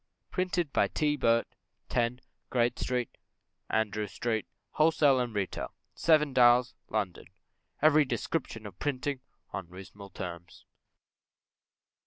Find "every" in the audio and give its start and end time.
7.83-8.03